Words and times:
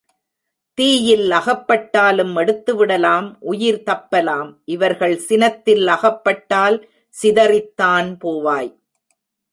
தீயில் 0.77 1.27
அகப்பட்டாலும் 1.31 2.31
எடுத்துவிடலாம் 2.35 3.27
உயிர் 3.41 3.83
தப்பலாம் 3.85 4.49
இவர்கள் 4.65 5.15
சினத்தில் 5.29 5.85
அகப்பட்டால் 5.87 6.77
சிதறித்தான் 7.13 8.09
போவாய். 8.23 8.71